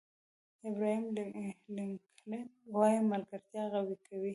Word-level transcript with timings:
ابراهیم 0.69 1.05
لینکلن 1.75 2.41
وایي 2.73 2.99
ملګرتیا 3.11 3.63
قوي 3.73 3.95
کوي. 4.07 4.29